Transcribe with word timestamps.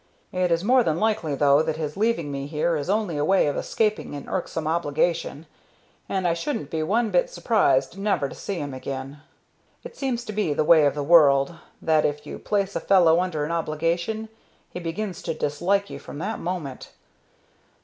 It 0.31 0.51
is 0.51 0.63
more 0.63 0.81
than 0.81 0.99
likely 0.99 1.35
though 1.35 1.61
that 1.61 1.77
his 1.77 1.95
leaving 1.95 2.31
me 2.31 2.47
here 2.47 2.75
is 2.75 2.89
only 2.89 3.17
a 3.19 3.23
way 3.23 3.45
of 3.45 3.55
escaping 3.55 4.15
an 4.15 4.27
irksome 4.27 4.65
obligation, 4.67 5.45
and 6.09 6.27
I 6.27 6.33
shouldn't 6.33 6.71
be 6.71 6.81
one 6.81 7.11
bit 7.11 7.29
surprised 7.29 7.99
never 7.99 8.27
to 8.27 8.33
see 8.33 8.55
him 8.55 8.73
again. 8.73 9.21
It 9.83 9.95
seems 9.95 10.25
to 10.25 10.33
be 10.33 10.55
the 10.55 10.63
way 10.63 10.87
of 10.87 10.95
the 10.95 11.03
world, 11.03 11.53
that 11.83 12.03
if 12.03 12.25
you 12.25 12.39
place 12.39 12.75
a 12.75 12.79
fellow 12.79 13.19
under 13.19 13.45
an 13.45 13.51
obligation 13.51 14.29
he 14.71 14.79
begins 14.79 15.21
to 15.21 15.35
dislike 15.35 15.91
you 15.91 15.99
from 15.99 16.17
that 16.17 16.39
moment. 16.39 16.89